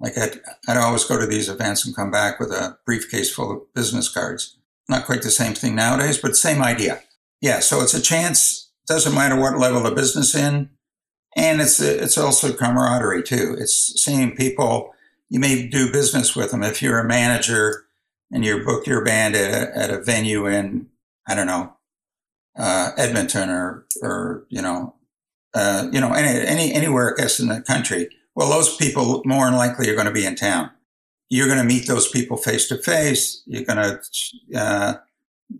[0.00, 3.50] like I'd, I'd always go to these events and come back with a briefcase full
[3.50, 4.56] of business cards.
[4.88, 7.02] Not quite the same thing nowadays, but same idea.
[7.40, 8.70] Yeah, so it's a chance.
[8.86, 10.70] Doesn't matter what level of business in,
[11.36, 13.54] and it's it's also camaraderie too.
[13.58, 14.94] It's seeing people
[15.28, 16.62] you may do business with them.
[16.62, 17.84] If you're a manager
[18.30, 20.86] and you book your band at a, at a venue in
[21.28, 21.74] I don't know
[22.58, 24.94] uh, Edmonton or or you know
[25.54, 29.46] uh, you know any, any anywhere I guess in the country, well, those people more
[29.46, 30.70] than likely are going to be in town.
[31.30, 33.42] You're going to meet those people face to face.
[33.46, 34.94] You're going to uh,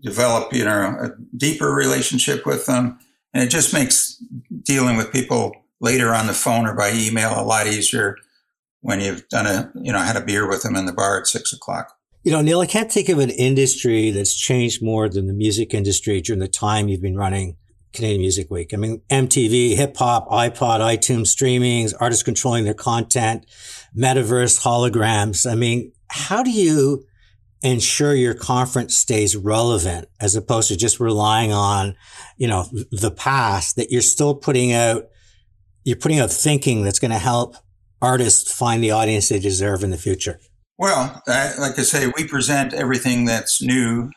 [0.03, 2.99] develop, you know, a deeper relationship with them,
[3.35, 4.23] and it just makes
[4.63, 8.17] dealing with people later on the phone or by email a lot easier
[8.81, 11.27] when you've done a, you know, had a beer with them in the bar at
[11.27, 11.95] six o'clock.
[12.25, 15.73] You know, Neil, I can't think of an industry that's changed more than the music
[15.73, 17.57] industry during the time you've been running
[17.93, 18.73] Canadian Music Week.
[18.75, 23.47] I mean, MTV, hip hop, iPod, iTunes streamings, artists controlling their content,
[23.97, 25.51] metaverse, holograms.
[25.51, 27.05] I mean, how do you
[27.63, 31.97] ensure your conference stays relevant as opposed to just relying on,
[32.37, 35.09] you know, the past that you're still putting out,
[35.85, 37.57] you're putting out thinking that's going to help
[38.01, 40.39] artists find the audience they deserve in the future?
[40.79, 44.11] Well, like I say, we present everything that's new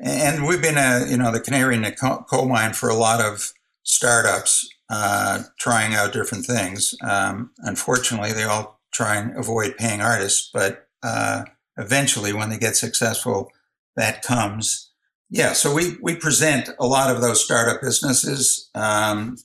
[0.00, 3.20] and we've been a you know the canary in the coal mine for a lot
[3.20, 6.94] of startups uh, trying out different things.
[7.02, 11.44] Um, unfortunately, they all try and avoid paying artists, but uh,
[11.76, 13.50] eventually, when they get successful,
[13.96, 14.90] that comes.
[15.28, 18.70] Yeah, so we we present a lot of those startup businesses.
[18.74, 19.38] Um,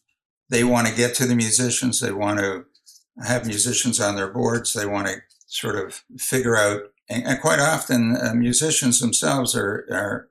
[0.50, 2.00] they want to get to the musicians.
[2.00, 2.66] They want to
[3.24, 4.74] have musicians on their boards.
[4.74, 5.16] They want to
[5.48, 10.30] sort of figure out, and, quite often, uh, musicians themselves are, are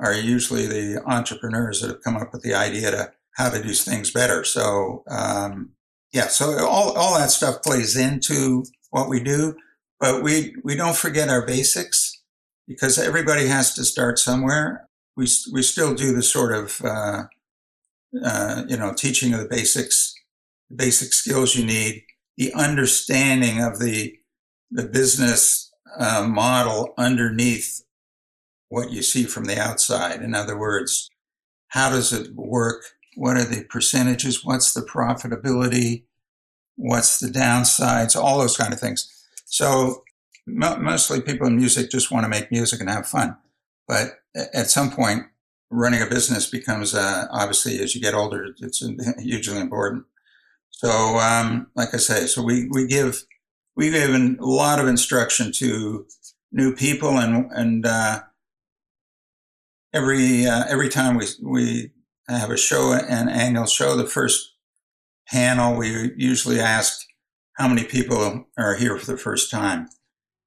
[0.00, 3.72] are usually the entrepreneurs that have come up with the idea to how to do
[3.72, 4.44] things better.
[4.44, 5.70] So, um,
[6.12, 9.56] yeah, so all, all that stuff plays into what we do,
[10.00, 12.22] but we, we don't forget our basics
[12.66, 14.88] because everybody has to start somewhere.
[15.16, 17.24] We, we still do the sort of, uh,
[18.24, 20.14] uh, you know, teaching of the basics,
[20.70, 22.04] the basic skills you need,
[22.36, 24.16] the understanding of the,
[24.70, 27.82] the business uh, model underneath
[28.68, 30.22] what you see from the outside.
[30.22, 31.10] In other words,
[31.68, 32.84] how does it work?
[33.16, 34.44] What are the percentages?
[34.44, 36.04] What's the profitability?
[36.76, 38.16] What's the downsides?
[38.16, 39.12] All those kind of things.
[39.44, 40.04] So
[40.46, 43.36] mostly people in music just want to make music and have fun.
[43.86, 44.20] But
[44.54, 45.24] at some point,
[45.70, 48.82] running a business becomes uh, obviously as you get older, it's
[49.18, 50.04] hugely important.
[50.70, 53.24] So, um, like I say, so we, we give
[53.74, 56.06] we give a lot of instruction to
[56.52, 58.20] new people and and uh,
[59.92, 61.90] every uh, every time we we
[62.28, 64.54] have a show, an annual show, the first
[65.28, 67.06] panel we usually ask
[67.54, 69.88] how many people are here for the first time,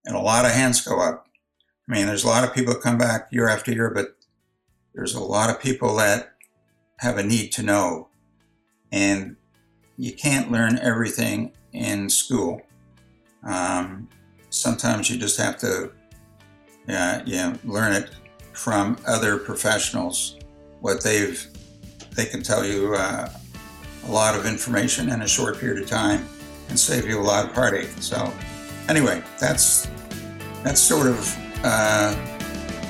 [0.05, 1.25] and a lot of hands go up.
[1.89, 4.15] I mean, there's a lot of people that come back year after year, but
[4.93, 6.33] there's a lot of people that
[6.99, 8.09] have a need to know,
[8.91, 9.35] and
[9.97, 12.61] you can't learn everything in school.
[13.43, 14.07] Um,
[14.49, 15.91] sometimes you just have to,
[16.87, 18.09] yeah, yeah, learn it
[18.61, 20.37] from other professionals.
[20.81, 21.47] What they've
[22.15, 23.27] they can tell you uh,
[24.07, 26.27] a lot of information in a short period of time
[26.69, 27.89] and save you a lot of heartache.
[27.99, 28.31] So
[28.87, 29.89] anyway that's
[30.63, 32.13] that's sort of uh,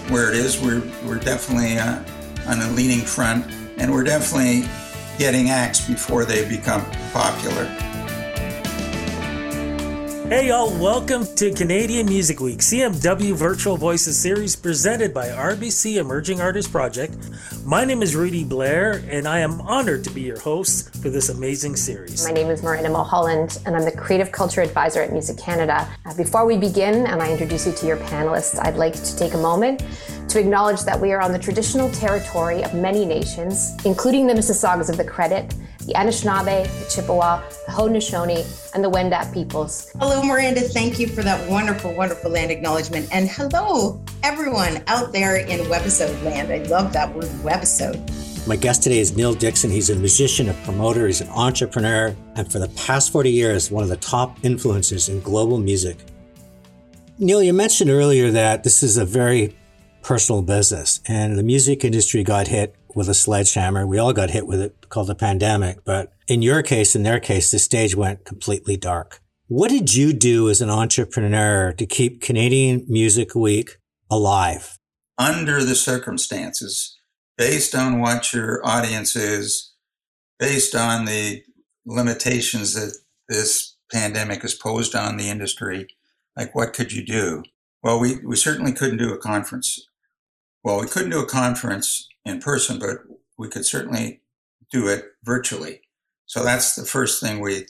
[0.09, 0.59] where it is.
[0.59, 2.03] We're, we're definitely uh,
[2.47, 4.67] on a leaning front and we're definitely
[5.17, 7.63] getting acts before they become popular
[10.31, 16.39] Hey, y'all, welcome to Canadian Music Week, CMW Virtual Voices series presented by RBC Emerging
[16.39, 17.17] Artists Project.
[17.65, 21.27] My name is Rudy Blair, and I am honored to be your host for this
[21.27, 22.23] amazing series.
[22.25, 25.85] My name is Miranda Mulholland, and I'm the Creative Culture Advisor at Music Canada.
[26.05, 29.33] Uh, before we begin, and I introduce you to your panelists, I'd like to take
[29.33, 29.83] a moment
[30.29, 34.89] to acknowledge that we are on the traditional territory of many nations, including the Mississaugas
[34.89, 35.53] of the Credit,
[35.85, 39.91] the Anishinaabe, the Chippewa, the Haudenosaunee, and the Wendat peoples.
[39.99, 40.61] Hello, Miranda.
[40.61, 43.07] Thank you for that wonderful, wonderful land acknowledgement.
[43.11, 46.51] And hello, everyone out there in webisode land.
[46.51, 47.99] I love that word, webisode.
[48.47, 49.69] My guest today is Neil Dixon.
[49.69, 53.83] He's a musician, a promoter, he's an entrepreneur, and for the past 40 years, one
[53.83, 55.97] of the top influencers in global music.
[57.19, 59.55] Neil, you mentioned earlier that this is a very
[60.01, 63.85] personal business, and the music industry got hit with a sledgehammer.
[63.85, 65.83] We all got hit with it called the pandemic.
[65.83, 69.21] But in your case, in their case, the stage went completely dark.
[69.47, 73.77] What did you do as an entrepreneur to keep Canadian Music Week
[74.09, 74.77] alive?
[75.17, 76.97] Under the circumstances,
[77.37, 79.73] based on what your audience is,
[80.39, 81.43] based on the
[81.85, 85.87] limitations that this pandemic has posed on the industry,
[86.37, 87.43] like what could you do?
[87.83, 89.87] Well, we, we certainly couldn't do a conference.
[90.63, 92.99] Well, we couldn't do a conference in person, but
[93.37, 94.21] we could certainly
[94.71, 95.81] do it virtually.
[96.25, 97.67] So that's the first thing we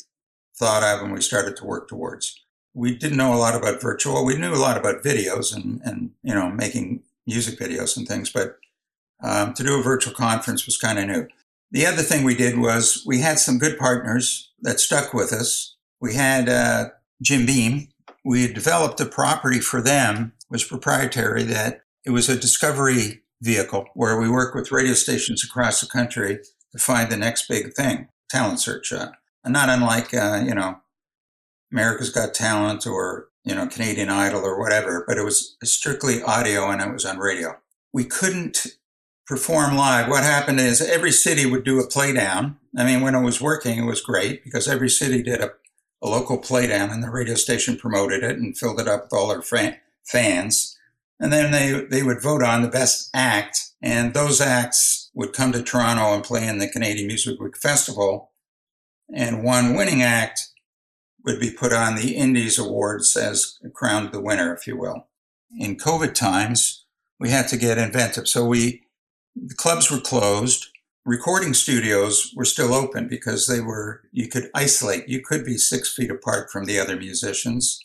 [0.55, 2.39] thought of and we started to work towards.
[2.73, 4.23] We didn't know a lot about virtual.
[4.23, 8.31] We knew a lot about videos and, and you know, making music videos and things,
[8.31, 8.57] but
[9.23, 11.27] um, to do a virtual conference was kind of new.
[11.71, 15.75] The other thing we did was we had some good partners that stuck with us.
[15.99, 16.89] We had uh,
[17.21, 17.87] Jim Beam.
[18.25, 24.19] We developed a property for them, was proprietary, that it was a discovery vehicle where
[24.19, 26.39] we work with radio stations across the country
[26.71, 28.93] to find the next big thing, talent search.
[28.93, 29.11] Uh,
[29.45, 30.77] not unlike, uh, you know,
[31.71, 36.69] America's Got Talent or, you know, Canadian Idol or whatever, but it was strictly audio
[36.69, 37.57] and it was on radio.
[37.91, 38.67] We couldn't
[39.25, 40.09] perform live.
[40.09, 42.57] What happened is every city would do a playdown.
[42.77, 45.51] I mean, when it was working, it was great because every city did a,
[46.01, 49.29] a local playdown and the radio station promoted it and filled it up with all
[49.29, 50.77] their fan, fans.
[51.21, 53.69] And then they, they would vote on the best act.
[53.79, 58.31] And those acts would come to Toronto and play in the Canadian Music Week Festival.
[59.15, 60.49] And one winning act
[61.23, 65.07] would be put on the Indies Awards as crowned the winner, if you will.
[65.55, 66.85] In COVID times,
[67.19, 68.27] we had to get inventive.
[68.27, 68.81] So we,
[69.35, 70.69] the clubs were closed.
[71.05, 75.07] Recording studios were still open because they were, you could isolate.
[75.07, 77.79] You could be six feet apart from the other musicians.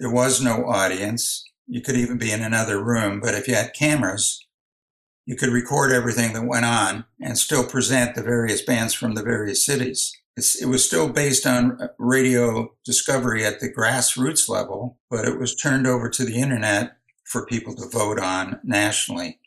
[0.00, 1.44] There was no audience.
[1.70, 4.44] You could even be in another room, but if you had cameras,
[5.24, 9.22] you could record everything that went on and still present the various bands from the
[9.22, 10.12] various cities.
[10.36, 15.38] It's, it was still based on uh, radio discovery at the grassroots level, but it
[15.38, 19.38] was turned over to the internet for people to vote on nationally.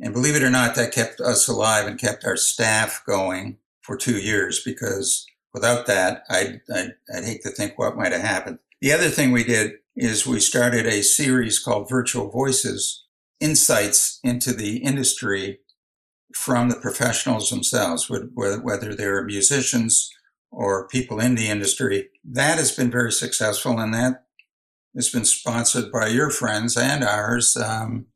[0.00, 3.96] And believe it or not, that kept us alive and kept our staff going for
[3.96, 8.60] two years because without that, I'd, I'd, I'd hate to think what might have happened.
[8.80, 13.04] The other thing we did is we started a series called Virtual Voices
[13.40, 15.60] Insights into the Industry
[16.34, 20.10] from the professionals themselves, whether they're musicians
[20.50, 22.08] or people in the industry.
[22.24, 24.24] That has been very successful, and that
[24.94, 28.06] has been sponsored by your friends and ours, um,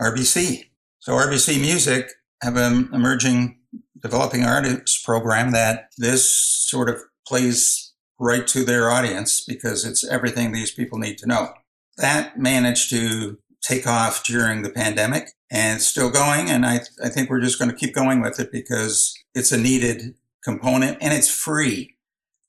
[0.00, 0.70] RBC.
[0.98, 2.10] So, RBC Music
[2.42, 3.58] have an emerging
[4.02, 7.89] developing artists program that this sort of plays
[8.20, 11.54] right to their audience because it's everything these people need to know.
[11.96, 16.50] That managed to take off during the pandemic and it's still going.
[16.50, 19.58] And I, I think we're just going to keep going with it because it's a
[19.58, 21.96] needed component and it's free.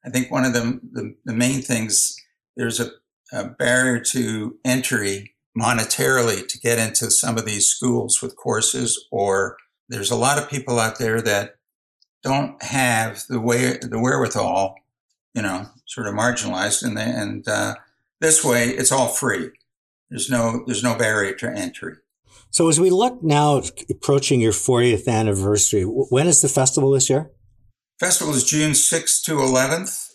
[0.06, 2.16] I think one of the, the, the main things,
[2.56, 2.92] there's a,
[3.32, 9.58] a barrier to entry monetarily to get into some of these schools with courses, or
[9.90, 11.56] there's a lot of people out there that
[12.24, 14.76] don't have the way, the wherewithal
[15.34, 17.76] you know, sort of marginalized, and and uh,
[18.20, 19.50] this way it's all free.
[20.10, 21.96] There's no there's no barrier to entry.
[22.50, 27.32] So as we look now approaching your 40th anniversary, when is the festival this year?
[27.98, 30.10] Festival is June 6th to 11th,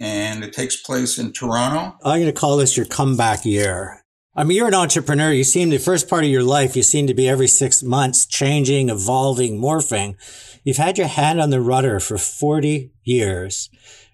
[0.00, 1.98] and it takes place in Toronto.
[2.02, 4.02] I'm going to call this your comeback year.
[4.34, 5.32] I mean, you're an entrepreneur.
[5.32, 8.24] You seem the first part of your life, you seem to be every six months
[8.24, 10.14] changing, evolving, morphing.
[10.62, 13.68] You've had your hand on the rudder for 40 years.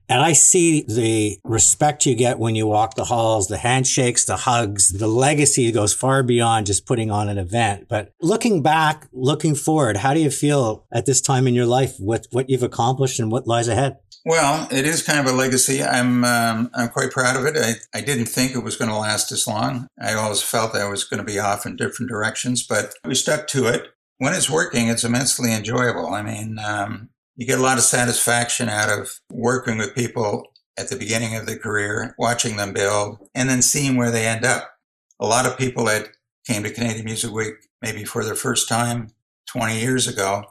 [0.08, 4.36] And I see the respect you get when you walk the halls, the handshakes, the
[4.36, 7.86] hugs, the legacy goes far beyond just putting on an event.
[7.88, 11.94] But looking back, looking forward, how do you feel at this time in your life
[11.98, 13.96] with what you've accomplished and what lies ahead?
[14.26, 15.82] Well, it is kind of a legacy.
[15.82, 17.56] I'm um, I'm quite proud of it.
[17.58, 19.86] I, I didn't think it was going to last as long.
[20.00, 23.46] I always felt I was going to be off in different directions, but we stuck
[23.48, 23.88] to it.
[24.18, 26.14] When it's working, it's immensely enjoyable.
[26.14, 30.88] I mean, um, you get a lot of satisfaction out of working with people at
[30.88, 34.76] the beginning of their career, watching them build, and then seeing where they end up.
[35.20, 36.08] A lot of people that
[36.46, 39.08] came to Canadian Music Week maybe for their first time
[39.46, 40.44] 20 years ago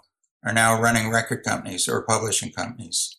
[0.46, 3.18] are now running record companies or publishing companies.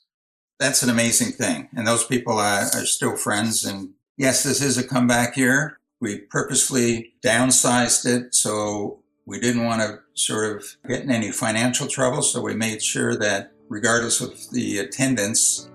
[0.59, 1.69] That's an amazing thing.
[1.75, 3.65] And those people are, are still friends.
[3.65, 5.79] And yes, this is a comeback year.
[6.01, 11.87] We purposefully downsized it so we didn't want to sort of get in any financial
[11.87, 12.23] trouble.
[12.23, 15.71] So we made sure that regardless of the attendance,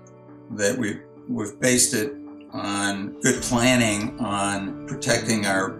[0.52, 2.12] that we, we've based it
[2.52, 5.78] on good planning on protecting our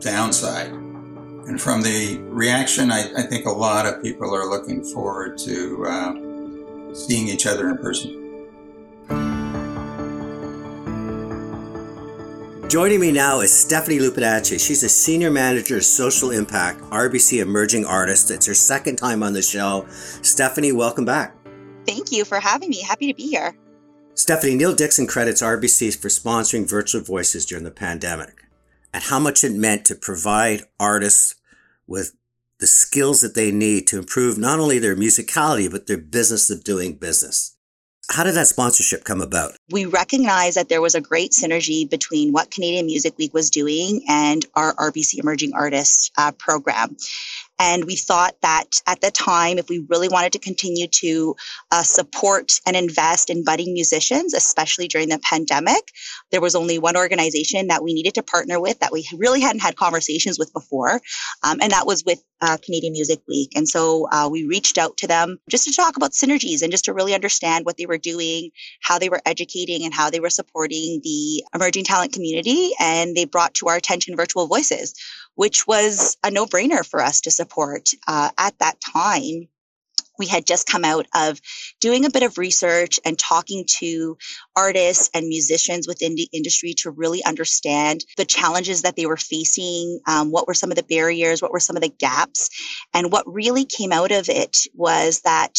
[0.00, 0.70] downside.
[0.70, 5.86] And from the reaction, I, I think a lot of people are looking forward to
[5.86, 8.27] uh, seeing each other in person.
[12.68, 14.60] Joining me now is Stephanie Lupinacci.
[14.60, 18.30] She's a senior manager of social impact, RBC Emerging Artist.
[18.30, 19.86] It's her second time on the show.
[19.88, 21.34] Stephanie, welcome back.
[21.86, 22.82] Thank you for having me.
[22.82, 23.56] Happy to be here.
[24.12, 28.42] Stephanie, Neil Dixon credits RBC for sponsoring Virtual Voices during the pandemic
[28.92, 31.36] and how much it meant to provide artists
[31.86, 32.16] with
[32.60, 36.64] the skills that they need to improve not only their musicality, but their business of
[36.64, 37.56] doing business.
[38.10, 39.56] How did that sponsorship come about?
[39.70, 44.02] We recognized that there was a great synergy between what Canadian Music Week was doing
[44.08, 46.96] and our RBC Emerging Artists uh, program.
[47.58, 51.34] And we thought that at the time, if we really wanted to continue to
[51.72, 55.90] uh, support and invest in budding musicians, especially during the pandemic,
[56.30, 59.62] there was only one organization that we needed to partner with that we really hadn't
[59.62, 61.00] had conversations with before.
[61.42, 63.50] Um, and that was with uh, Canadian Music Week.
[63.56, 66.84] And so uh, we reached out to them just to talk about synergies and just
[66.84, 68.50] to really understand what they were doing,
[68.80, 72.70] how they were educating, and how they were supporting the emerging talent community.
[72.78, 74.94] And they brought to our attention virtual voices
[75.38, 77.90] which was a no brainer for us to support.
[78.08, 79.46] Uh, at that time,
[80.18, 81.40] we had just come out of
[81.80, 84.18] doing a bit of research and talking to
[84.56, 90.00] artists and musicians within the industry to really understand the challenges that they were facing,
[90.08, 92.50] um, what were some of the barriers, what were some of the gaps.
[92.92, 95.54] And what really came out of it was that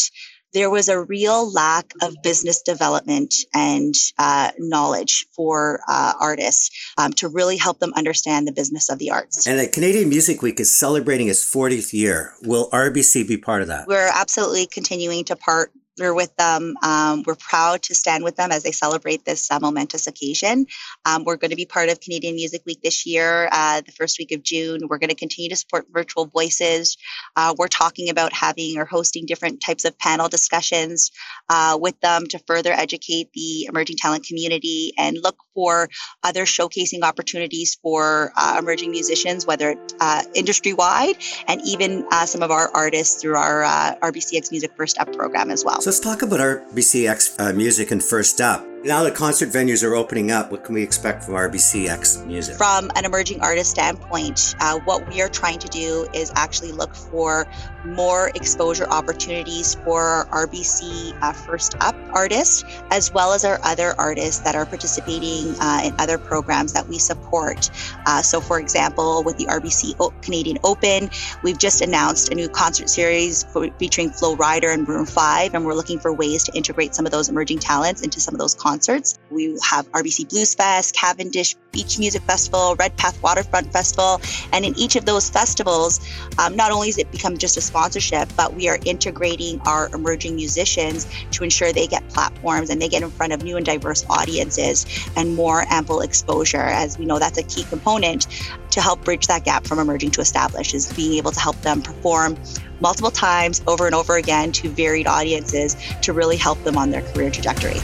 [0.52, 7.12] there was a real lack of business development and uh, knowledge for uh, artists um,
[7.14, 9.46] to really help them understand the business of the arts.
[9.46, 12.34] And the Canadian Music Week is celebrating its 40th year.
[12.42, 13.86] Will RBC be part of that?
[13.86, 16.74] We're absolutely continuing to part we're with them.
[16.82, 20.66] Um, we're proud to stand with them as they celebrate this uh, momentous occasion.
[21.04, 24.18] Um, we're going to be part of Canadian Music Week this year, uh, the first
[24.18, 24.88] week of June.
[24.88, 26.96] We're going to continue to support Virtual Voices.
[27.36, 31.10] Uh, we're talking about having or hosting different types of panel discussions
[31.48, 35.88] uh, with them to further educate the emerging talent community and look for
[36.22, 42.50] other showcasing opportunities for uh, emerging musicians, whether uh, industry wide and even some of
[42.50, 43.62] our artists through our
[44.00, 45.80] RBCX Music First Up program as well.
[45.80, 48.64] So let's talk about RBCX uh, music and First Up.
[48.82, 52.56] Now that concert venues are opening up, what can we expect from RBCX music?
[52.56, 56.94] From an emerging artist standpoint, uh, what we are trying to do is actually look
[56.94, 57.46] for
[57.84, 64.40] more exposure opportunities for RBC uh, First Up artists, as well as our other artists
[64.40, 67.70] that are participating uh, in other programs that we support.
[68.06, 71.10] Uh, so, for example, with the RBC o- Canadian Open,
[71.42, 73.44] we've just announced a new concert series
[73.78, 77.12] featuring Flo Rida and Room 5, and we're looking for ways to integrate some of
[77.12, 79.18] those emerging talents into some of those concerts concerts.
[79.30, 84.20] We have RBC Blues Fest, Cavendish Beach Music Festival, Redpath Waterfront Festival.
[84.52, 86.00] And in each of those festivals,
[86.38, 90.36] um, not only has it become just a sponsorship, but we are integrating our emerging
[90.36, 94.04] musicians to ensure they get platforms and they get in front of new and diverse
[94.08, 96.58] audiences and more ample exposure.
[96.58, 98.28] As we know, that's a key component
[98.70, 101.82] to help bridge that gap from emerging to established is being able to help them
[101.82, 102.36] perform
[102.80, 107.02] multiple times over and over again to varied audiences to really help them on their
[107.02, 107.80] career trajectory.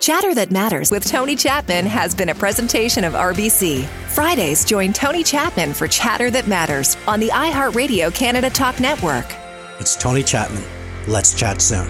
[0.00, 3.84] Chatter That Matters with Tony Chapman has been a presentation of RBC.
[4.08, 9.26] Fridays, join Tony Chapman for Chatter That Matters on the iHeartRadio Canada Talk Network.
[9.80, 10.62] It's Tony Chapman.
[11.08, 11.88] Let's chat soon.